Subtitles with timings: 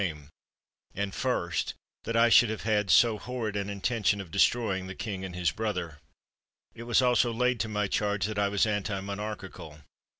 [0.03, 0.15] 146
[0.95, 1.73] RUMBOLD my uame; and, first,
[2.05, 5.51] that I should have had so horrid an intention of destroying the king and his
[5.51, 5.99] brother.
[6.73, 9.77] It was also laid to my charge that I was anti monarchical.